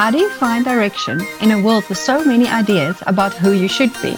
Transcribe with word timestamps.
How 0.00 0.10
do 0.10 0.16
you 0.16 0.30
find 0.30 0.64
direction 0.64 1.20
in 1.42 1.50
a 1.50 1.62
world 1.62 1.86
with 1.90 1.98
so 1.98 2.24
many 2.24 2.46
ideas 2.48 2.96
about 3.06 3.34
who 3.34 3.52
you 3.52 3.68
should 3.68 3.92
be? 4.00 4.16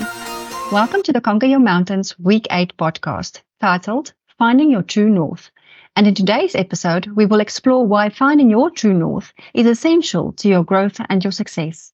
Welcome 0.70 1.02
to 1.02 1.12
the 1.12 1.20
Conquer 1.20 1.46
Your 1.46 1.58
Mountains 1.58 2.16
Week 2.20 2.46
8 2.52 2.76
podcast 2.76 3.40
titled 3.60 4.12
Finding 4.38 4.70
Your 4.70 4.82
True 4.82 5.08
North. 5.08 5.50
And 5.96 6.06
in 6.06 6.14
today's 6.14 6.54
episode, 6.54 7.08
we 7.08 7.26
will 7.26 7.40
explore 7.40 7.84
why 7.84 8.10
finding 8.10 8.48
your 8.48 8.70
true 8.70 8.94
north 8.94 9.32
is 9.54 9.66
essential 9.66 10.32
to 10.34 10.48
your 10.48 10.62
growth 10.62 11.00
and 11.08 11.24
your 11.24 11.32
success. 11.32 11.92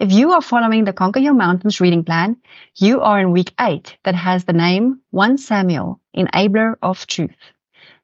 If 0.00 0.12
you 0.12 0.32
are 0.32 0.40
following 0.40 0.84
the 0.84 0.94
Conquer 0.94 1.20
Your 1.20 1.34
Mountains 1.34 1.78
reading 1.78 2.04
plan, 2.04 2.38
you 2.76 3.02
are 3.02 3.20
in 3.20 3.32
week 3.32 3.52
8 3.60 3.98
that 4.04 4.14
has 4.14 4.44
the 4.44 4.54
name 4.54 5.00
1 5.10 5.36
Samuel, 5.36 6.00
Enabler 6.16 6.76
of 6.80 7.06
Truth. 7.06 7.52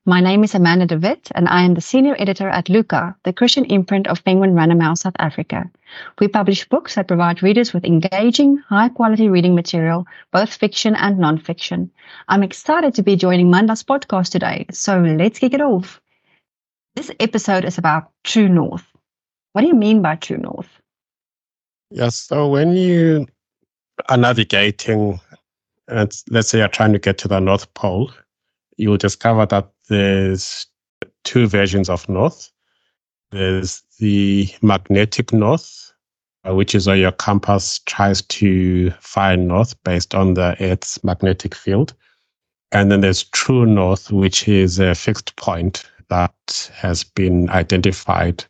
My 0.04 0.20
name 0.20 0.42
is 0.42 0.52
Amanda 0.52 0.84
de 0.84 0.98
Wit, 0.98 1.30
and 1.32 1.48
I 1.48 1.62
am 1.62 1.74
the 1.74 1.80
senior 1.80 2.16
editor 2.18 2.48
at 2.48 2.68
Luca, 2.68 3.14
the 3.22 3.32
Christian 3.32 3.64
imprint 3.66 4.08
of 4.08 4.24
Penguin 4.24 4.52
Random 4.52 4.80
House 4.80 5.02
South 5.02 5.14
Africa. 5.20 5.70
We 6.18 6.26
publish 6.26 6.68
books 6.68 6.96
that 6.96 7.06
provide 7.06 7.40
readers 7.40 7.72
with 7.72 7.84
engaging, 7.84 8.56
high 8.68 8.88
quality 8.88 9.28
reading 9.28 9.54
material, 9.54 10.04
both 10.32 10.52
fiction 10.52 10.96
and 10.96 11.20
non-fiction. 11.20 11.88
I'm 12.26 12.42
excited 12.42 12.96
to 12.96 13.04
be 13.04 13.14
joining 13.14 13.46
Mandla's 13.46 13.84
podcast 13.84 14.30
today, 14.30 14.66
so 14.72 14.98
let's 14.98 15.38
kick 15.38 15.54
it 15.54 15.60
off. 15.60 16.00
This 16.96 17.12
episode 17.20 17.64
is 17.64 17.78
about 17.78 18.10
True 18.24 18.48
North. 18.48 18.84
What 19.52 19.62
do 19.62 19.68
you 19.68 19.76
mean 19.76 20.02
by 20.02 20.16
True 20.16 20.38
North? 20.38 20.80
Yes, 21.90 22.16
so 22.16 22.48
when 22.48 22.74
you 22.74 23.28
are 24.08 24.16
navigating, 24.16 25.20
and 25.86 26.12
let's 26.28 26.48
say 26.48 26.58
you're 26.58 26.66
trying 26.66 26.92
to 26.92 26.98
get 26.98 27.18
to 27.18 27.28
the 27.28 27.38
North 27.38 27.72
Pole, 27.74 28.10
you 28.82 28.90
will 28.90 28.98
discover 28.98 29.46
that 29.46 29.70
there's 29.88 30.66
two 31.22 31.46
versions 31.46 31.88
of 31.88 32.08
north. 32.08 32.50
There's 33.30 33.82
the 34.00 34.48
magnetic 34.60 35.32
north, 35.32 35.92
uh, 36.46 36.54
which 36.54 36.74
is 36.74 36.88
where 36.88 36.96
your 36.96 37.12
compass 37.12 37.78
tries 37.86 38.22
to 38.22 38.90
find 39.00 39.46
north 39.46 39.80
based 39.84 40.14
on 40.14 40.34
the 40.34 40.56
Earth's 40.60 41.02
magnetic 41.04 41.54
field. 41.54 41.94
And 42.72 42.90
then 42.90 43.02
there's 43.02 43.24
true 43.24 43.66
north, 43.66 44.10
which 44.10 44.48
is 44.48 44.80
a 44.80 44.94
fixed 44.96 45.36
point 45.36 45.88
that 46.08 46.70
has 46.74 47.04
been 47.04 47.48
identified 47.50 48.44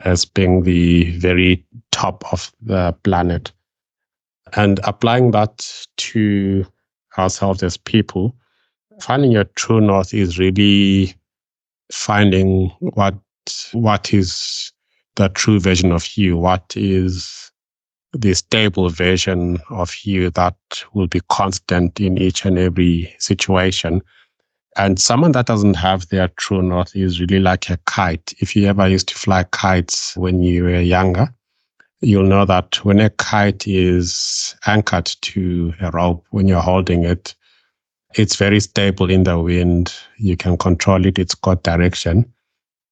as 0.00 0.24
being 0.24 0.62
the 0.62 1.10
very 1.18 1.64
top 1.92 2.24
of 2.32 2.50
the 2.62 2.96
planet. 3.04 3.52
And 4.54 4.80
applying 4.84 5.32
that 5.32 5.86
to 5.98 6.64
ourselves 7.18 7.62
as 7.62 7.76
people, 7.76 8.34
finding 9.00 9.32
your 9.32 9.44
true 9.44 9.80
north 9.80 10.14
is 10.14 10.38
really 10.38 11.14
finding 11.92 12.68
what 12.80 13.14
what 13.72 14.12
is 14.14 14.72
the 15.16 15.28
true 15.30 15.58
version 15.58 15.90
of 15.92 16.06
you 16.16 16.36
what 16.36 16.72
is 16.76 17.50
the 18.12 18.34
stable 18.34 18.88
version 18.88 19.58
of 19.70 19.94
you 20.02 20.30
that 20.30 20.56
will 20.94 21.06
be 21.06 21.20
constant 21.28 22.00
in 22.00 22.18
each 22.18 22.44
and 22.44 22.58
every 22.58 23.14
situation. 23.20 24.02
And 24.76 24.98
someone 24.98 25.30
that 25.32 25.46
doesn't 25.46 25.74
have 25.74 26.08
their 26.08 26.26
true 26.36 26.60
north 26.60 26.96
is 26.96 27.20
really 27.20 27.38
like 27.38 27.70
a 27.70 27.78
kite. 27.86 28.34
If 28.40 28.56
you 28.56 28.66
ever 28.66 28.88
used 28.88 29.08
to 29.08 29.14
fly 29.14 29.44
kites 29.44 30.16
when 30.16 30.42
you 30.42 30.64
were 30.64 30.80
younger 30.80 31.32
you'll 32.00 32.24
know 32.24 32.44
that 32.44 32.82
when 32.84 33.00
a 33.00 33.10
kite 33.10 33.66
is 33.66 34.54
anchored 34.66 35.06
to 35.20 35.72
a 35.80 35.90
rope 35.90 36.24
when 36.30 36.48
you're 36.48 36.60
holding 36.60 37.04
it 37.04 37.34
it's 38.14 38.36
very 38.36 38.60
stable 38.60 39.10
in 39.10 39.24
the 39.24 39.38
wind. 39.38 39.94
You 40.18 40.36
can 40.36 40.56
control 40.56 41.06
it. 41.06 41.18
It's 41.18 41.34
got 41.34 41.62
direction. 41.62 42.32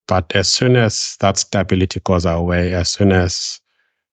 But 0.06 0.33
as 0.34 0.48
soon 0.48 0.77
as 0.77 1.16
that 1.20 1.38
stability 1.38 2.00
goes 2.00 2.25
away, 2.25 2.75
as 2.75 2.88
soon 2.88 3.12
as 3.12 3.60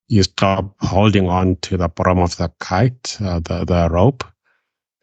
you 0.08 0.23
stop 0.23 0.75
holding 0.81 1.30
on 1.30 1.56
to 1.58 1.78
the 1.78 1.88
bottom 1.88 2.20
of 2.20 2.36
the 2.38 2.52
kite, 2.59 3.17
uh, 3.22 3.39
the, 3.39 3.66
the 3.66 3.88
rope, 3.92 4.23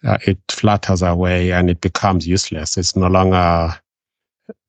uh, 0.05 0.19
it 0.27 0.39
flutters 0.51 1.03
away 1.03 1.53
and 1.53 1.71
it 1.71 1.81
becomes 1.81 2.27
useless. 2.27 2.77
It's 2.77 2.97
no 2.97 3.09
longer 3.09 3.75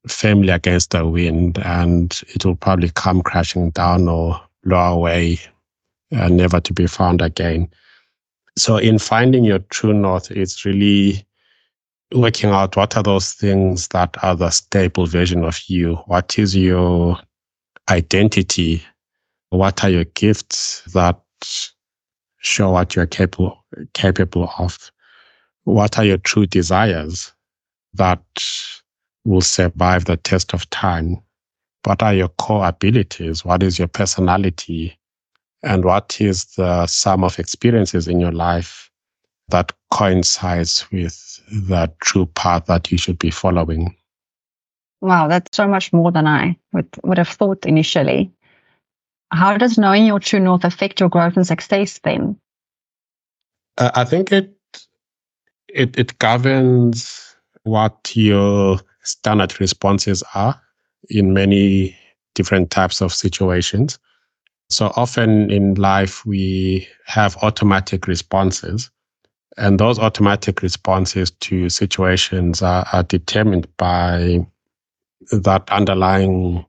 firmly 0.07 0.49
against 0.49 0.91
the 0.91 1.07
wind 1.07 1.57
and 1.59 2.19
it 2.29 2.45
will 2.45 2.55
probably 2.55 2.89
come 2.89 3.21
crashing 3.21 3.71
down 3.71 4.07
or 4.07 4.39
blow 4.63 4.93
away, 4.93 5.39
uh, 6.15 6.29
never 6.29 6.59
to 6.59 6.73
be 6.73 6.87
found 6.87 7.21
again. 7.21 7.69
So 8.55 8.77
in 8.77 8.99
finding 8.99 9.43
your 9.43 9.59
true 9.59 9.93
north, 9.93 10.29
it's 10.31 10.63
really 10.65 11.25
working 12.13 12.51
out 12.51 12.75
what 12.75 12.95
are 12.95 13.03
those 13.03 13.33
things 13.33 13.87
that 13.89 14.15
are 14.23 14.35
the 14.35 14.51
stable 14.51 15.07
version 15.07 15.43
of 15.43 15.59
you. 15.67 15.95
What 16.05 16.37
is 16.37 16.55
your 16.55 17.17
identity? 17.89 18.83
What 19.49 19.83
are 19.83 19.89
your 19.89 20.05
gifts 20.05 20.83
that 20.93 21.19
show 22.39 22.71
what 22.71 22.95
you're 22.95 23.07
capable 23.07 23.63
capable 23.93 24.51
of? 24.59 24.91
What 25.63 25.97
are 25.97 26.05
your 26.05 26.17
true 26.17 26.45
desires 26.45 27.33
that 27.93 28.21
will 29.25 29.41
survive 29.41 30.05
the 30.05 30.17
test 30.17 30.53
of 30.53 30.69
time? 30.69 31.17
What 31.85 32.03
are 32.03 32.13
your 32.13 32.29
core 32.29 32.67
abilities? 32.67 33.43
What 33.43 33.63
is 33.63 33.79
your 33.79 33.87
personality? 33.87 34.97
And 35.63 35.85
what 35.85 36.19
is 36.19 36.45
the 36.55 36.85
sum 36.87 37.23
of 37.23 37.39
experiences 37.39 38.07
in 38.07 38.19
your 38.19 38.31
life 38.31 38.91
that 39.49 39.71
coincides 39.91 40.85
with 40.91 41.41
the 41.51 41.91
true 42.01 42.25
path 42.27 42.65
that 42.65 42.91
you 42.91 42.97
should 42.97 43.19
be 43.19 43.29
following. 43.29 43.95
Wow, 45.01 45.27
that's 45.27 45.55
so 45.55 45.67
much 45.67 45.91
more 45.91 46.11
than 46.11 46.27
I 46.27 46.57
would, 46.71 46.87
would 47.03 47.17
have 47.17 47.27
thought 47.27 47.65
initially. 47.65 48.31
How 49.31 49.57
does 49.57 49.77
knowing 49.77 50.05
your 50.05 50.19
true 50.19 50.39
north 50.39 50.63
affect 50.63 50.99
your 50.99 51.09
growth 51.09 51.35
and 51.35 51.45
success 51.45 51.99
then? 52.03 52.39
Uh, 53.77 53.91
I 53.95 54.05
think 54.05 54.31
it, 54.31 54.55
it 55.67 55.97
it 55.97 56.17
governs 56.19 57.35
what 57.63 58.11
your 58.15 58.79
standard 59.01 59.59
responses 59.59 60.23
are 60.35 60.59
in 61.09 61.33
many 61.33 61.97
different 62.35 62.69
types 62.69 63.01
of 63.01 63.11
situations. 63.13 63.97
So 64.69 64.91
often 64.95 65.51
in 65.51 65.75
life, 65.75 66.25
we 66.25 66.87
have 67.05 67.37
automatic 67.37 68.07
responses. 68.07 68.89
And 69.57 69.79
those 69.79 69.99
automatic 69.99 70.63
responses 70.63 71.29
to 71.31 71.69
situations 71.69 72.61
are, 72.63 72.85
are 72.91 73.03
determined 73.03 73.67
by 73.77 74.45
that 75.31 75.69
underlying 75.69 76.65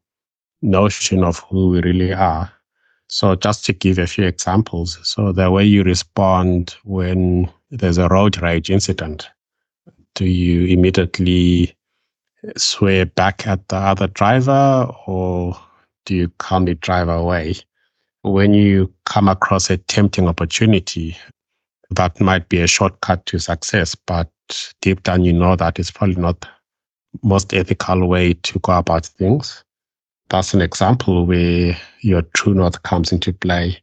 notion 0.60 1.24
of 1.24 1.38
who 1.40 1.70
we 1.70 1.80
really 1.80 2.12
are. 2.12 2.50
So, 3.08 3.36
just 3.36 3.64
to 3.66 3.72
give 3.72 3.98
a 3.98 4.06
few 4.06 4.24
examples. 4.24 4.98
So, 5.02 5.32
the 5.32 5.50
way 5.50 5.64
you 5.64 5.82
respond 5.82 6.74
when 6.84 7.50
there's 7.70 7.98
a 7.98 8.08
road 8.08 8.40
rage 8.40 8.70
incident, 8.70 9.28
do 10.14 10.24
you 10.24 10.66
immediately 10.66 11.76
swear 12.56 13.06
back 13.06 13.46
at 13.46 13.68
the 13.68 13.76
other 13.76 14.06
driver 14.06 14.90
or 15.06 15.56
do 16.06 16.14
you 16.14 16.28
calmly 16.38 16.74
drive 16.74 17.08
away? 17.08 17.54
When 18.24 18.54
you 18.54 18.90
come 19.04 19.28
across 19.28 19.68
a 19.68 19.76
tempting 19.76 20.26
opportunity 20.26 21.16
that 21.90 22.18
might 22.20 22.48
be 22.48 22.60
a 22.62 22.66
shortcut 22.66 23.24
to 23.26 23.38
success, 23.38 23.94
but 23.94 24.30
deep 24.80 25.02
down 25.02 25.24
you 25.24 25.32
know 25.32 25.56
that 25.56 25.78
it's 25.78 25.90
probably 25.90 26.16
not 26.16 26.46
most 27.22 27.52
ethical 27.52 28.08
way 28.08 28.32
to 28.32 28.58
go 28.60 28.72
about 28.78 29.04
things. 29.04 29.62
That's 30.30 30.54
an 30.54 30.62
example 30.62 31.26
where 31.26 31.76
your 32.00 32.22
true 32.34 32.54
north 32.54 32.82
comes 32.82 33.12
into 33.12 33.32
play. 33.32 33.76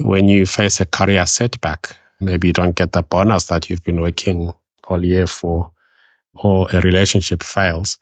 When 0.00 0.28
you 0.28 0.44
face 0.44 0.80
a 0.80 0.86
career 0.86 1.24
setback, 1.24 1.96
maybe 2.20 2.48
you 2.48 2.52
don't 2.52 2.74
get 2.74 2.92
the 2.92 3.02
bonus 3.02 3.46
that 3.46 3.70
you've 3.70 3.84
been 3.84 4.00
working 4.00 4.52
all 4.88 5.04
year 5.04 5.28
for, 5.28 5.70
or 6.34 6.68
a 6.72 6.80
relationship 6.80 7.44
fails. 7.44 7.96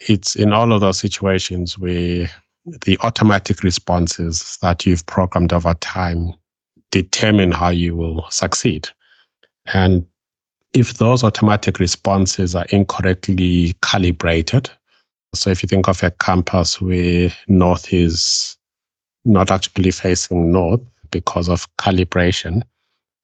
It's 0.00 0.34
in 0.34 0.52
all 0.52 0.72
of 0.72 0.80
those 0.80 0.98
situations 0.98 1.78
where 1.78 2.28
the 2.66 2.98
automatic 3.00 3.62
responses 3.62 4.58
that 4.62 4.86
you've 4.86 5.04
programmed 5.06 5.52
over 5.52 5.74
time 5.74 6.32
determine 6.90 7.52
how 7.52 7.68
you 7.68 7.94
will 7.94 8.24
succeed. 8.30 8.88
And 9.66 10.06
if 10.72 10.94
those 10.94 11.22
automatic 11.22 11.78
responses 11.78 12.54
are 12.54 12.66
incorrectly 12.70 13.74
calibrated, 13.82 14.70
so 15.34 15.50
if 15.50 15.62
you 15.62 15.66
think 15.66 15.88
of 15.88 16.02
a 16.02 16.10
compass 16.12 16.80
where 16.80 17.30
north 17.48 17.92
is 17.92 18.56
not 19.24 19.50
actually 19.50 19.90
facing 19.90 20.52
north 20.52 20.80
because 21.10 21.48
of 21.48 21.66
calibration, 21.76 22.62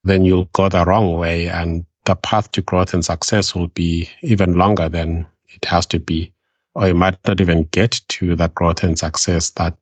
then 0.03 0.25
you'll 0.25 0.49
go 0.53 0.69
the 0.69 0.85
wrong 0.85 1.17
way 1.17 1.47
and 1.47 1.85
the 2.05 2.15
path 2.15 2.51
to 2.51 2.61
growth 2.61 2.93
and 2.93 3.05
success 3.05 3.53
will 3.53 3.67
be 3.67 4.09
even 4.21 4.55
longer 4.55 4.89
than 4.89 5.25
it 5.49 5.63
has 5.65 5.85
to 5.85 5.99
be 5.99 6.33
or 6.75 6.87
you 6.87 6.93
might 6.93 7.17
not 7.27 7.41
even 7.41 7.63
get 7.71 8.01
to 8.09 8.35
the 8.35 8.47
growth 8.49 8.83
and 8.83 8.97
success 8.97 9.51
that 9.51 9.75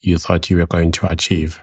you 0.00 0.18
thought 0.18 0.50
you 0.50 0.56
were 0.56 0.66
going 0.66 0.92
to 0.92 1.10
achieve. 1.10 1.60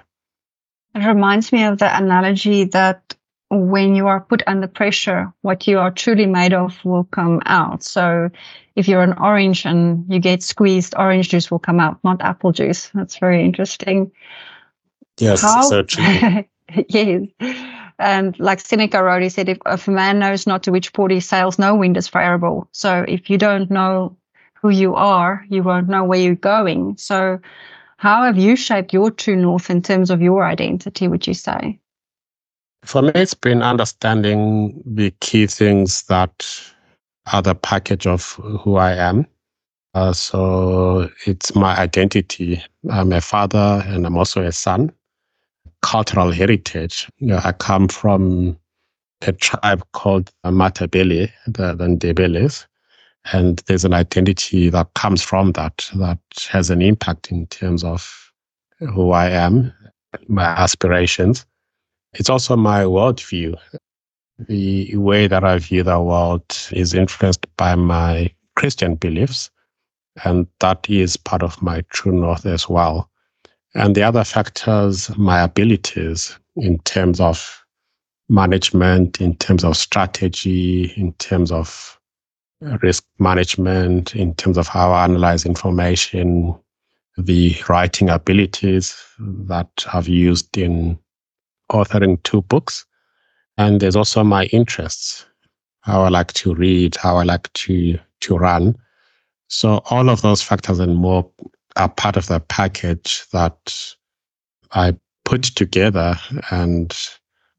It 0.94 1.06
reminds 1.06 1.52
me 1.52 1.64
of 1.64 1.78
the 1.78 1.96
analogy 1.96 2.64
that 2.64 3.14
when 3.50 3.94
you 3.94 4.06
are 4.06 4.20
put 4.20 4.42
under 4.46 4.66
pressure, 4.66 5.32
what 5.40 5.66
you 5.66 5.78
are 5.78 5.90
truly 5.90 6.26
made 6.26 6.52
of 6.52 6.84
will 6.84 7.04
come 7.04 7.40
out. 7.46 7.82
So 7.82 8.30
if 8.76 8.86
you're 8.88 9.02
an 9.02 9.14
orange 9.14 9.64
and 9.64 10.04
you 10.12 10.20
get 10.20 10.42
squeezed, 10.42 10.94
orange 10.96 11.30
juice 11.30 11.50
will 11.50 11.58
come 11.58 11.80
out, 11.80 11.98
not 12.04 12.20
apple 12.20 12.52
juice. 12.52 12.90
That's 12.94 13.18
very 13.18 13.44
interesting. 13.44 14.12
Yes, 15.18 15.40
How, 15.40 15.62
so 15.62 15.82
true. 15.84 16.44
yes. 16.88 17.22
And 17.98 18.38
like 18.38 18.60
Seneca 18.60 19.02
wrote, 19.02 19.22
he 19.22 19.30
said, 19.30 19.48
if, 19.48 19.58
if 19.66 19.88
a 19.88 19.90
man 19.90 20.18
knows 20.18 20.46
not 20.46 20.62
to 20.64 20.70
which 20.70 20.92
port 20.92 21.10
he 21.10 21.20
sails, 21.20 21.58
no 21.58 21.74
wind 21.74 21.96
is 21.96 22.06
favorable. 22.06 22.68
So 22.72 23.04
if 23.08 23.30
you 23.30 23.38
don't 23.38 23.70
know 23.70 24.16
who 24.60 24.70
you 24.70 24.94
are, 24.94 25.44
you 25.48 25.62
won't 25.62 25.88
know 25.88 26.04
where 26.04 26.18
you're 26.18 26.34
going. 26.34 26.96
So 26.96 27.40
how 27.96 28.24
have 28.24 28.38
you 28.38 28.56
shaped 28.56 28.92
your 28.92 29.10
true 29.10 29.36
north 29.36 29.70
in 29.70 29.82
terms 29.82 30.10
of 30.10 30.20
your 30.20 30.44
identity, 30.44 31.08
would 31.08 31.26
you 31.26 31.34
say? 31.34 31.78
For 32.84 33.02
me, 33.02 33.10
it's 33.14 33.34
been 33.34 33.62
understanding 33.62 34.82
the 34.86 35.10
key 35.20 35.46
things 35.46 36.02
that 36.04 36.46
are 37.32 37.42
the 37.42 37.54
package 37.54 38.06
of 38.06 38.32
who 38.32 38.76
I 38.76 38.92
am. 38.92 39.26
Uh, 39.94 40.12
so 40.12 41.10
it's 41.26 41.54
my 41.54 41.76
identity. 41.76 42.62
I'm 42.90 43.12
a 43.12 43.20
father 43.20 43.82
and 43.86 44.06
I'm 44.06 44.16
also 44.16 44.42
a 44.42 44.52
son. 44.52 44.92
Cultural 45.82 46.30
heritage. 46.30 47.08
You 47.18 47.28
know, 47.28 47.40
I 47.42 47.52
come 47.52 47.88
from 47.88 48.58
a 49.22 49.32
tribe 49.32 49.84
called 49.92 50.30
Matabele, 50.44 51.30
the, 51.46 51.74
the 51.74 51.86
Ndebeles. 51.86 52.66
And 53.32 53.58
there's 53.66 53.84
an 53.84 53.94
identity 53.94 54.70
that 54.70 54.94
comes 54.94 55.22
from 55.22 55.52
that, 55.52 55.90
that 55.96 56.18
has 56.50 56.70
an 56.70 56.80
impact 56.82 57.30
in 57.30 57.46
terms 57.48 57.84
of 57.84 58.32
who 58.78 59.10
I 59.10 59.28
am, 59.28 59.72
my 60.28 60.44
aspirations. 60.44 61.44
It's 62.14 62.30
also 62.30 62.56
my 62.56 62.84
worldview. 62.84 63.56
The 64.38 64.96
way 64.96 65.26
that 65.26 65.44
I 65.44 65.58
view 65.58 65.82
the 65.82 66.00
world 66.00 66.44
is 66.72 66.94
influenced 66.94 67.44
by 67.56 67.74
my 67.74 68.32
Christian 68.54 68.94
beliefs, 68.94 69.50
and 70.24 70.46
that 70.60 70.88
is 70.88 71.16
part 71.16 71.42
of 71.42 71.60
my 71.60 71.82
true 71.90 72.12
north 72.12 72.46
as 72.46 72.68
well. 72.68 73.10
And 73.74 73.94
the 73.94 74.02
other 74.04 74.24
factors, 74.24 75.16
my 75.16 75.42
abilities 75.42 76.38
in 76.56 76.78
terms 76.80 77.20
of 77.20 77.64
management, 78.28 79.20
in 79.20 79.36
terms 79.36 79.64
of 79.64 79.76
strategy, 79.76 80.92
in 80.96 81.12
terms 81.14 81.52
of 81.52 81.97
risk 82.60 83.04
management, 83.18 84.14
in 84.14 84.34
terms 84.34 84.58
of 84.58 84.68
how 84.68 84.92
I 84.92 85.04
analyze 85.04 85.46
information, 85.46 86.54
the 87.16 87.56
writing 87.68 88.08
abilities 88.10 88.96
that 89.18 89.68
I've 89.92 90.08
used 90.08 90.56
in 90.56 90.98
authoring 91.70 92.22
two 92.22 92.42
books. 92.42 92.84
And 93.56 93.80
there's 93.80 93.96
also 93.96 94.22
my 94.22 94.44
interests, 94.46 95.26
how 95.80 96.02
I 96.02 96.08
like 96.08 96.32
to 96.34 96.54
read, 96.54 96.96
how 96.96 97.16
I 97.16 97.24
like 97.24 97.52
to, 97.54 97.98
to 98.20 98.36
run. 98.36 98.76
So 99.48 99.82
all 99.90 100.10
of 100.10 100.22
those 100.22 100.42
factors 100.42 100.78
and 100.78 100.96
more 100.96 101.28
are 101.76 101.88
part 101.88 102.16
of 102.16 102.26
the 102.26 102.40
package 102.40 103.24
that 103.32 103.94
I 104.72 104.94
put 105.24 105.42
together 105.42 106.16
and 106.50 106.96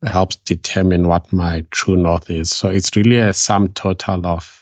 helps 0.04 0.38
determine 0.38 1.08
what 1.08 1.32
my 1.34 1.66
true 1.72 1.98
north 1.98 2.30
is. 2.30 2.52
So 2.52 2.70
it's 2.70 2.96
really 2.96 3.18
a 3.18 3.34
sum 3.34 3.70
total 3.70 4.26
of 4.26 4.59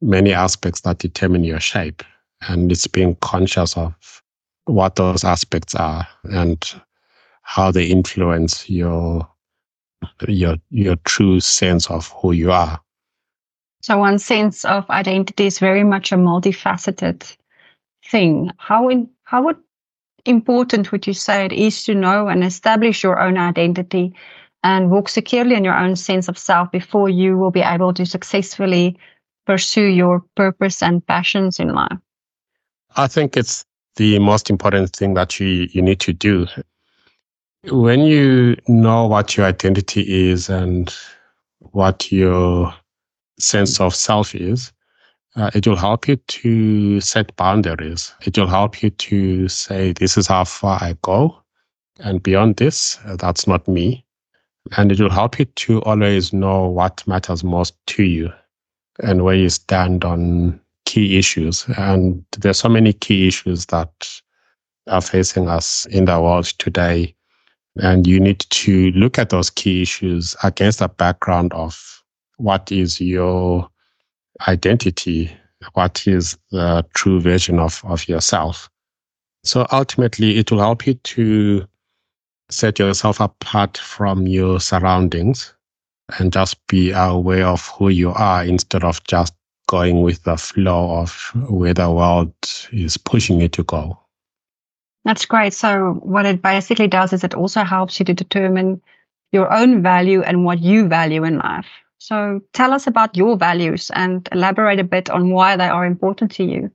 many 0.00 0.32
aspects 0.32 0.82
that 0.82 0.98
determine 0.98 1.44
your 1.44 1.60
shape. 1.60 2.02
And 2.48 2.70
it's 2.70 2.86
being 2.86 3.16
conscious 3.16 3.76
of 3.76 4.22
what 4.66 4.96
those 4.96 5.24
aspects 5.24 5.74
are 5.74 6.06
and 6.24 6.62
how 7.42 7.70
they 7.70 7.86
influence 7.86 8.68
your 8.68 9.26
your 10.28 10.56
your 10.70 10.96
true 11.04 11.40
sense 11.40 11.90
of 11.90 12.08
who 12.08 12.32
you 12.32 12.52
are. 12.52 12.80
So 13.82 13.98
one 13.98 14.18
sense 14.18 14.64
of 14.64 14.88
identity 14.90 15.46
is 15.46 15.58
very 15.58 15.84
much 15.84 16.12
a 16.12 16.16
multifaceted 16.16 17.36
thing. 18.04 18.50
How 18.58 18.88
in 18.88 19.08
how 19.24 19.44
would 19.44 19.56
important 20.24 20.90
would 20.90 21.06
you 21.06 21.14
say 21.14 21.44
it 21.44 21.52
is 21.52 21.84
to 21.84 21.94
know 21.94 22.28
and 22.28 22.42
establish 22.42 23.02
your 23.02 23.20
own 23.20 23.38
identity 23.38 24.12
and 24.64 24.90
walk 24.90 25.08
securely 25.08 25.54
in 25.54 25.64
your 25.64 25.78
own 25.78 25.94
sense 25.94 26.28
of 26.28 26.36
self 26.36 26.70
before 26.72 27.08
you 27.08 27.38
will 27.38 27.52
be 27.52 27.60
able 27.60 27.94
to 27.94 28.04
successfully 28.04 28.98
pursue 29.46 29.86
your 29.86 30.22
purpose 30.34 30.82
and 30.82 31.06
passions 31.06 31.58
in 31.58 31.72
life? 31.74 31.98
I 32.96 33.06
think 33.06 33.36
it's 33.36 33.64
the 33.96 34.18
most 34.18 34.50
important 34.50 34.90
thing 34.90 35.14
that 35.14 35.40
you, 35.40 35.68
you 35.70 35.80
need 35.80 36.00
to 36.00 36.12
do. 36.12 36.46
When 37.64 38.00
you 38.00 38.56
know 38.68 39.06
what 39.06 39.36
your 39.36 39.46
identity 39.46 40.30
is 40.30 40.48
and 40.48 40.94
what 41.58 42.12
your 42.12 42.74
sense 43.38 43.80
of 43.80 43.94
self 43.94 44.34
is, 44.34 44.72
uh, 45.36 45.50
it 45.54 45.66
will 45.66 45.76
help 45.76 46.08
you 46.08 46.16
to 46.16 47.00
set 47.00 47.34
boundaries. 47.36 48.14
It 48.24 48.38
will 48.38 48.46
help 48.46 48.82
you 48.82 48.90
to 48.90 49.48
say, 49.48 49.92
this 49.92 50.16
is 50.16 50.26
how 50.26 50.44
far 50.44 50.78
I 50.82 50.96
go. 51.02 51.36
And 52.00 52.22
beyond 52.22 52.56
this, 52.56 52.98
uh, 53.04 53.16
that's 53.16 53.46
not 53.46 53.66
me. 53.68 54.04
And 54.76 54.90
it 54.90 55.00
will 55.00 55.10
help 55.10 55.38
you 55.38 55.44
to 55.44 55.82
always 55.82 56.32
know 56.32 56.66
what 56.66 57.06
matters 57.06 57.44
most 57.44 57.74
to 57.88 58.02
you 58.02 58.32
and 59.00 59.24
where 59.24 59.34
you 59.34 59.48
stand 59.48 60.04
on 60.04 60.60
key 60.84 61.18
issues. 61.18 61.66
And 61.76 62.24
there's 62.38 62.58
so 62.58 62.68
many 62.68 62.92
key 62.92 63.28
issues 63.28 63.66
that 63.66 63.90
are 64.86 65.00
facing 65.02 65.48
us 65.48 65.86
in 65.86 66.04
the 66.04 66.20
world 66.20 66.46
today. 66.58 67.14
And 67.76 68.06
you 68.06 68.18
need 68.18 68.40
to 68.40 68.90
look 68.92 69.18
at 69.18 69.30
those 69.30 69.50
key 69.50 69.82
issues 69.82 70.34
against 70.42 70.78
the 70.78 70.88
background 70.88 71.52
of 71.52 72.02
what 72.38 72.72
is 72.72 73.00
your 73.00 73.68
identity, 74.48 75.36
what 75.74 76.06
is 76.06 76.38
the 76.50 76.84
true 76.94 77.20
version 77.20 77.58
of, 77.58 77.82
of 77.84 78.08
yourself. 78.08 78.70
So 79.44 79.66
ultimately, 79.70 80.38
it 80.38 80.50
will 80.50 80.60
help 80.60 80.86
you 80.86 80.94
to 80.94 81.66
set 82.48 82.78
yourself 82.78 83.20
apart 83.20 83.76
from 83.76 84.26
your 84.26 84.60
surroundings 84.60 85.52
and 86.18 86.32
just 86.32 86.64
be 86.66 86.92
aware 86.92 87.46
of 87.46 87.68
who 87.68 87.88
you 87.88 88.12
are 88.12 88.44
instead 88.44 88.84
of 88.84 89.02
just 89.04 89.34
going 89.68 90.02
with 90.02 90.22
the 90.22 90.36
flow 90.36 90.98
of 90.98 91.30
where 91.48 91.74
the 91.74 91.90
world 91.90 92.32
is 92.72 92.96
pushing 92.96 93.40
you 93.40 93.48
to 93.48 93.64
go. 93.64 93.98
That's 95.04 95.26
great. 95.26 95.54
So, 95.54 96.00
what 96.02 96.26
it 96.26 96.42
basically 96.42 96.88
does 96.88 97.12
is 97.12 97.22
it 97.22 97.34
also 97.34 97.62
helps 97.62 97.98
you 97.98 98.04
to 98.06 98.14
determine 98.14 98.80
your 99.32 99.52
own 99.52 99.82
value 99.82 100.22
and 100.22 100.44
what 100.44 100.60
you 100.60 100.88
value 100.88 101.24
in 101.24 101.38
life. 101.38 101.66
So, 101.98 102.40
tell 102.52 102.72
us 102.72 102.86
about 102.86 103.16
your 103.16 103.36
values 103.36 103.90
and 103.94 104.28
elaborate 104.32 104.80
a 104.80 104.84
bit 104.84 105.10
on 105.10 105.30
why 105.30 105.56
they 105.56 105.68
are 105.68 105.86
important 105.86 106.32
to 106.32 106.44
you. 106.44 106.70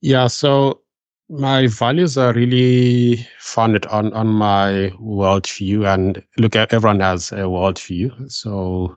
Yeah. 0.00 0.26
So, 0.26 0.80
my 1.28 1.66
values 1.66 2.16
are 2.16 2.32
really 2.32 3.26
founded 3.38 3.86
on 3.86 4.12
on 4.12 4.28
my 4.28 4.92
worldview, 5.00 5.86
and 5.92 6.22
look, 6.38 6.56
at 6.56 6.72
everyone 6.72 7.00
has 7.00 7.32
a 7.32 7.46
worldview. 7.46 8.30
So 8.30 8.96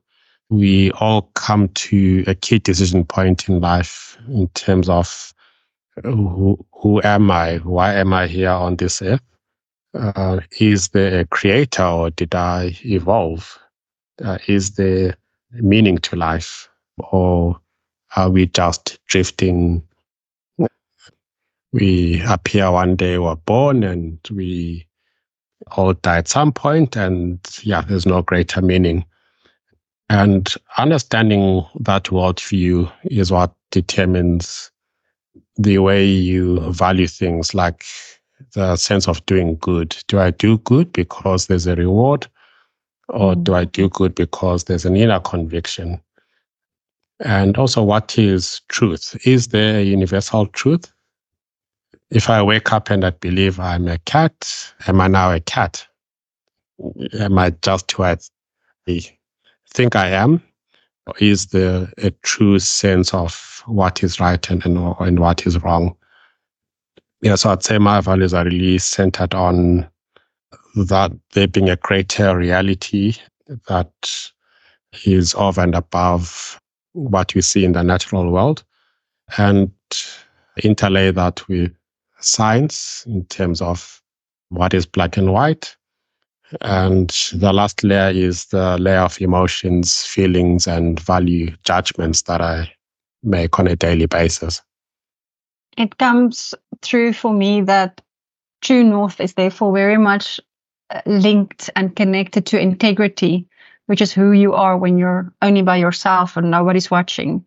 we 0.50 0.92
all 0.94 1.24
come 1.36 1.70
to 1.70 2.24
a 2.28 2.36
key 2.36 2.60
decision 2.60 3.06
point 3.06 3.48
in 3.50 3.60
life 3.62 4.18
in 4.28 4.48
terms 4.50 4.90
of 4.90 5.34
who, 6.04 6.58
who 6.74 7.02
am 7.04 7.30
I? 7.32 7.58
Why 7.58 7.94
am 7.96 8.14
I 8.14 8.28
here 8.28 8.50
on 8.50 8.76
this 8.78 9.02
earth? 9.02 9.22
Uh, 9.94 10.40
is 10.60 10.90
there 10.90 11.22
a 11.22 11.26
creator 11.26 11.84
or 11.84 12.10
did 12.12 12.34
I 12.36 12.78
evolve? 12.86 13.58
Uh, 14.24 14.38
is 14.48 14.72
there 14.76 15.16
meaning 15.52 15.98
to 16.00 16.16
life 16.16 16.70
or 17.12 17.60
are 18.16 18.30
we 18.30 18.48
just 18.48 19.00
drifting 19.08 19.84
we 21.72 22.22
appear 22.28 22.72
one 22.72 22.96
day, 22.96 23.18
we're 23.18 23.36
born, 23.36 23.84
and 23.84 24.20
we 24.32 24.88
all 25.72 25.94
die 25.94 26.18
at 26.18 26.28
some 26.28 26.52
point, 26.52 26.96
and 26.96 27.40
yeah, 27.64 27.82
there's 27.82 28.06
no 28.06 28.22
greater 28.22 28.62
meaning. 28.62 29.06
And 30.10 30.52
understanding 30.78 31.66
that 31.82 32.06
worldview 32.06 32.92
is 33.04 33.32
what 33.32 33.54
determines 33.70 34.72
the 35.58 35.78
way 35.78 36.06
you 36.06 36.72
value 36.72 37.08
things, 37.08 37.54
like 37.54 37.86
the 38.54 38.76
sense 38.76 39.08
of 39.08 39.24
doing 39.26 39.58
good. 39.58 39.96
Do 40.08 40.20
I 40.20 40.32
do 40.32 40.58
good 40.60 40.92
because 40.94 41.48
there's 41.48 41.68
a 41.68 41.76
reward? 41.76 42.28
Or 43.10 43.36
mm. 43.36 43.44
do 43.44 43.54
I 43.54 43.66
do 43.66 43.90
good 43.90 44.16
because 44.16 44.64
there's 44.64 44.86
an 44.86 44.96
inner 44.96 45.20
conviction? 45.20 46.02
And 47.20 47.58
also, 47.58 47.84
what 47.84 48.18
is 48.18 48.62
truth? 48.70 49.18
Is 49.26 49.50
there 49.50 49.80
a 49.80 49.84
universal 49.84 50.48
truth? 50.48 50.92
If 52.12 52.30
I 52.30 52.42
wake 52.42 52.72
up 52.74 52.90
and 52.90 53.06
I 53.06 53.12
believe 53.12 53.60
I'm 53.60 53.88
a 53.88 53.98
cat, 54.00 54.74
am 54.88 55.02
I 55.02 55.08
now 55.08 55.32
a 55.32 55.40
cat? 55.40 55.86
Am 57.20 57.38
I 57.38 57.52
just 57.62 57.92
who 57.92 58.04
I 58.04 58.18
think 59.70 59.96
I 59.96 60.10
am? 60.10 60.42
Or 61.06 61.14
is 61.20 61.48
there 61.48 61.92
a 61.98 62.12
true 62.24 62.60
sense 62.60 63.14
of 63.14 63.64
what 63.66 64.04
is 64.04 64.20
right 64.20 64.50
and, 64.50 64.66
and, 64.66 64.96
and 65.00 65.20
what 65.20 65.46
is 65.46 65.62
wrong? 65.62 65.96
Yeah, 67.22 67.36
so 67.36 67.52
I'd 67.52 67.64
say 67.64 67.78
my 67.78 68.02
values 68.02 68.34
are 68.34 68.46
really 68.46 68.78
centered 68.78 69.34
on 69.34 69.88
that 70.76 71.12
there 71.34 71.48
being 71.48 71.70
a 71.70 71.76
greater 71.76 72.36
reality 72.38 73.16
that 73.68 74.32
is 75.06 75.36
over 75.36 75.62
and 75.62 75.76
above 75.76 76.60
what 76.94 77.36
we 77.36 77.42
see 77.42 77.66
in 77.66 77.74
the 77.74 77.84
natural 77.84 78.32
world 78.32 78.64
and 79.38 79.72
interlay 80.64 81.12
that 81.12 81.48
with 81.48 81.72
science 82.20 83.04
in 83.08 83.26
terms 83.26 83.62
of 83.62 84.02
what 84.50 84.74
is 84.74 84.86
black 84.86 85.18
and 85.18 85.32
white. 85.32 85.76
And 86.62 87.10
the 87.34 87.54
last 87.54 87.84
layer 87.84 88.10
is 88.10 88.46
the 88.46 88.78
layer 88.80 89.02
of 89.02 89.22
emotions, 89.22 90.04
feelings, 90.04 90.68
and 90.68 91.00
value 91.00 91.56
judgments 91.64 92.24
that 92.24 92.42
I 92.42 92.72
make 93.22 93.60
on 93.60 93.68
a 93.68 93.76
daily 93.76 94.08
basis. 94.08 94.62
It 95.78 95.98
comes 95.98 96.56
through 96.82 97.14
for 97.14 97.32
me 97.32 97.62
that 97.62 98.02
True 98.62 98.84
North 98.84 99.22
is 99.22 99.34
therefore 99.34 99.74
very 99.74 99.98
much 99.98 100.40
uh, 100.90 101.02
linked 101.06 101.70
and 101.76 101.96
connected 101.96 102.46
to 102.48 102.60
integrity, 102.60 103.48
which 103.86 104.02
is 104.02 104.12
who 104.12 104.32
you 104.32 104.54
are 104.54 104.78
when 104.78 104.98
you're 104.98 105.32
only 105.42 105.62
by 105.62 105.78
yourself 105.78 106.36
and 106.36 106.52
nobody's 106.52 106.92
watching. 106.92 107.46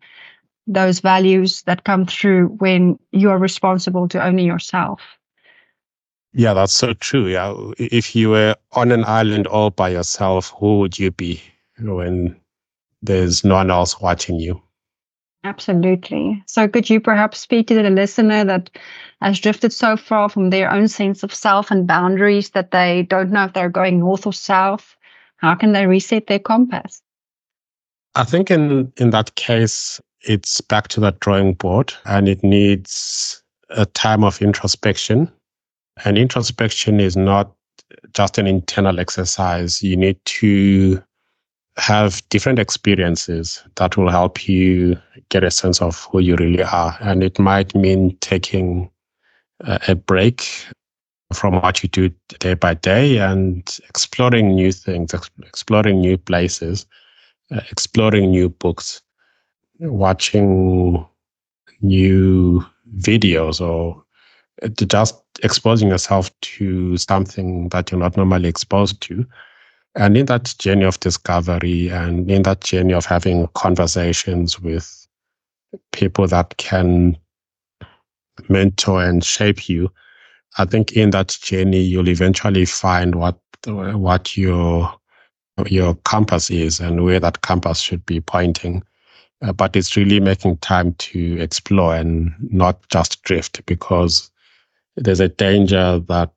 Those 0.65 0.99
values 0.99 1.63
that 1.63 1.83
come 1.83 2.05
through 2.05 2.47
when 2.59 2.97
you 3.11 3.29
are 3.29 3.37
responsible 3.37 4.07
to 4.09 4.23
only 4.23 4.45
yourself. 4.45 5.01
Yeah, 6.33 6.53
that's 6.53 6.73
so 6.73 6.93
true. 6.93 7.27
Yeah. 7.27 7.53
If 7.77 8.15
you 8.15 8.29
were 8.29 8.55
on 8.71 8.91
an 8.91 9.03
island 9.05 9.45
all 9.47 9.69
by 9.69 9.89
yourself, 9.89 10.53
who 10.57 10.79
would 10.79 10.97
you 10.97 11.11
be 11.11 11.41
when 11.79 12.35
there's 13.01 13.43
no 13.43 13.55
one 13.55 13.69
else 13.69 13.99
watching 14.01 14.39
you? 14.39 14.61
Absolutely. 15.43 16.41
So, 16.47 16.67
could 16.67 16.89
you 16.89 17.01
perhaps 17.01 17.39
speak 17.39 17.67
to 17.67 17.75
the 17.75 17.89
listener 17.89 18.45
that 18.45 18.69
has 19.21 19.39
drifted 19.39 19.73
so 19.73 19.97
far 19.97 20.29
from 20.29 20.49
their 20.49 20.71
own 20.71 20.87
sense 20.87 21.21
of 21.21 21.33
self 21.33 21.69
and 21.69 21.85
boundaries 21.85 22.51
that 22.51 22.71
they 22.71 23.03
don't 23.03 23.31
know 23.31 23.45
if 23.45 23.53
they're 23.53 23.69
going 23.69 23.99
north 23.99 24.25
or 24.25 24.33
south? 24.33 24.95
How 25.37 25.55
can 25.55 25.73
they 25.73 25.85
reset 25.85 26.27
their 26.27 26.39
compass? 26.39 27.01
I 28.15 28.23
think 28.23 28.49
in, 28.49 28.93
in 28.97 29.09
that 29.09 29.35
case, 29.35 29.99
it's 30.23 30.61
back 30.61 30.87
to 30.89 30.99
that 31.01 31.19
drawing 31.19 31.53
board 31.53 31.93
and 32.05 32.27
it 32.27 32.43
needs 32.43 33.41
a 33.69 33.85
time 33.85 34.23
of 34.23 34.41
introspection. 34.41 35.31
And 36.05 36.17
introspection 36.17 36.99
is 36.99 37.15
not 37.15 37.51
just 38.13 38.37
an 38.37 38.47
internal 38.47 38.99
exercise. 38.99 39.83
You 39.83 39.95
need 39.95 40.23
to 40.25 41.03
have 41.77 42.21
different 42.29 42.59
experiences 42.59 43.63
that 43.75 43.97
will 43.97 44.09
help 44.09 44.47
you 44.47 44.97
get 45.29 45.43
a 45.43 45.51
sense 45.51 45.81
of 45.81 46.07
who 46.11 46.19
you 46.19 46.35
really 46.35 46.63
are. 46.63 46.97
And 46.99 47.23
it 47.23 47.39
might 47.39 47.73
mean 47.75 48.15
taking 48.21 48.89
a 49.61 49.95
break 49.95 50.47
from 51.33 51.61
what 51.61 51.81
you 51.81 51.89
do 51.89 52.09
day 52.39 52.53
by 52.53 52.75
day 52.75 53.17
and 53.17 53.77
exploring 53.89 54.49
new 54.55 54.71
things, 54.71 55.13
exploring 55.41 55.99
new 55.99 56.17
places, 56.17 56.85
uh, 57.51 57.61
exploring 57.71 58.29
new 58.29 58.49
books, 58.49 59.01
watching 59.79 61.05
new 61.81 62.65
videos 62.97 63.59
or 63.59 64.03
just 64.87 65.21
exposing 65.43 65.89
yourself 65.89 66.31
to 66.41 66.95
something 66.97 67.69
that 67.69 67.91
you're 67.91 67.99
not 67.99 68.15
normally 68.15 68.47
exposed 68.47 69.01
to 69.01 69.25
and 69.95 70.17
in 70.17 70.25
that 70.25 70.55
journey 70.57 70.85
of 70.85 70.99
discovery 70.99 71.89
and 71.89 72.29
in 72.29 72.43
that 72.43 72.61
journey 72.61 72.93
of 72.93 73.05
having 73.05 73.47
conversations 73.53 74.59
with 74.59 75.07
people 75.91 76.27
that 76.27 76.57
can 76.57 77.15
mentor 78.49 79.03
and 79.03 79.23
shape 79.23 79.69
you, 79.69 79.91
I 80.57 80.65
think 80.65 80.93
in 80.93 81.11
that 81.11 81.37
journey 81.41 81.81
you'll 81.81 82.09
eventually 82.09 82.65
find 82.65 83.15
what 83.15 83.37
what 83.65 84.35
your 84.35 84.93
your 85.67 85.95
compass 86.03 86.49
is 86.49 86.79
and 86.79 87.03
where 87.03 87.19
that 87.19 87.41
compass 87.41 87.79
should 87.79 88.05
be 88.05 88.19
pointing. 88.19 88.83
Uh, 89.43 89.51
but 89.51 89.75
it's 89.75 89.97
really 89.97 90.19
making 90.19 90.57
time 90.57 90.93
to 90.95 91.37
explore 91.39 91.95
and 91.95 92.33
not 92.39 92.87
just 92.89 93.21
drift 93.23 93.65
because 93.65 94.31
there's 94.95 95.19
a 95.19 95.27
danger 95.27 95.99
that 95.99 96.31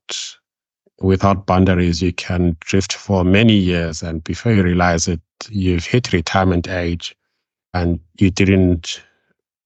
without 1.00 1.46
boundaries, 1.46 2.02
you 2.02 2.12
can 2.12 2.56
drift 2.60 2.94
for 2.94 3.24
many 3.24 3.54
years. 3.54 4.02
And 4.02 4.24
before 4.24 4.52
you 4.52 4.62
realize 4.62 5.08
it, 5.08 5.20
you've 5.48 5.84
hit 5.84 6.12
retirement 6.12 6.68
age 6.68 7.14
and 7.74 8.00
you 8.18 8.30
didn't 8.30 9.02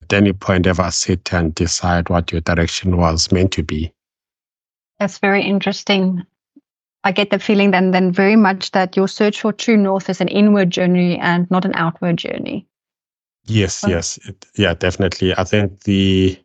at 0.03 0.13
any 0.13 0.33
point 0.33 0.67
ever 0.67 0.91
sit 0.91 1.33
and 1.33 1.55
decide 1.55 2.09
what 2.09 2.33
your 2.33 2.41
direction 2.41 2.97
was 2.97 3.31
meant 3.31 3.53
to 3.53 3.63
be. 3.63 3.93
That's 4.99 5.19
very 5.19 5.43
interesting. 5.43 6.25
I 7.05 7.13
get 7.13 7.31
the 7.31 7.39
feeling 7.39 7.71
then, 7.71 7.93
then 7.93 8.13
very 8.13 8.37
much 8.37 8.73
that 8.73 8.97
your 8.97 9.09
search 9.09 9.41
for 9.41 9.53
true 9.53 9.77
north 9.77 10.11
is 10.11 10.21
an 10.21 10.29
inward 10.29 10.71
journey 10.71 11.19
and 11.19 11.51
not 11.51 11.65
an 11.65 11.73
outward 11.75 12.19
journey. 12.19 12.67
Yes, 13.47 13.85
yes, 13.87 14.19
it, 14.25 14.47
yeah, 14.57 14.75
definitely. 14.75 15.35
I 15.37 15.45
think 15.45 15.85
the 15.85 16.39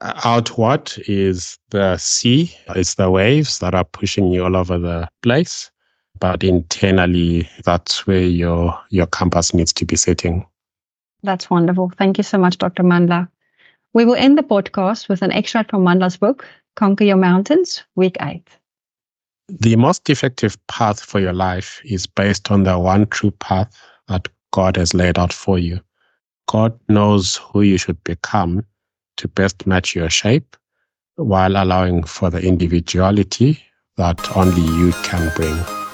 uh, 0.00 0.20
outward 0.24 0.92
is 1.08 1.58
the 1.70 1.96
sea, 1.96 2.54
it's 2.74 2.94
the 2.94 3.10
waves 3.10 3.58
that 3.58 3.74
are 3.74 3.84
pushing 3.84 4.28
you 4.28 4.44
all 4.44 4.56
over 4.56 4.78
the 4.78 5.08
place. 5.22 5.70
But 6.20 6.42
internally, 6.42 7.48
that's 7.64 8.06
where 8.06 8.22
your 8.22 8.78
your 8.90 9.06
compass 9.06 9.54
needs 9.54 9.72
to 9.74 9.84
be 9.84 9.96
sitting. 9.96 10.46
That's 11.22 11.50
wonderful. 11.50 11.92
Thank 11.98 12.18
you 12.18 12.24
so 12.24 12.38
much, 12.38 12.58
Dr. 12.58 12.82
Mandla. 12.82 13.28
We 13.92 14.04
will 14.04 14.14
end 14.14 14.38
the 14.38 14.42
podcast 14.42 15.08
with 15.08 15.22
an 15.22 15.32
extract 15.32 15.70
from 15.70 15.84
Mandla's 15.84 16.16
book, 16.16 16.46
Conquer 16.76 17.04
Your 17.04 17.16
Mountains, 17.16 17.82
Week 17.96 18.16
8. 18.20 18.42
The 19.48 19.76
most 19.76 20.08
effective 20.10 20.56
path 20.66 21.00
for 21.00 21.20
your 21.20 21.32
life 21.32 21.80
is 21.84 22.06
based 22.06 22.50
on 22.50 22.64
the 22.64 22.78
one 22.78 23.06
true 23.06 23.30
path 23.30 23.74
that 24.06 24.28
God 24.52 24.76
has 24.76 24.94
laid 24.94 25.18
out 25.18 25.32
for 25.32 25.58
you. 25.58 25.80
God 26.48 26.78
knows 26.88 27.36
who 27.36 27.60
you 27.60 27.76
should 27.76 28.02
become 28.04 28.64
to 29.18 29.28
best 29.28 29.66
match 29.66 29.94
your 29.94 30.08
shape 30.08 30.56
while 31.16 31.56
allowing 31.56 32.04
for 32.04 32.30
the 32.30 32.40
individuality 32.40 33.62
that 33.98 34.36
only 34.36 34.62
you 34.62 34.92
can 35.02 35.30
bring. 35.36 35.87